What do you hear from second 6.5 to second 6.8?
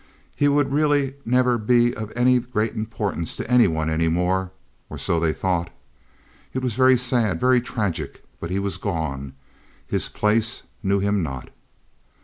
It was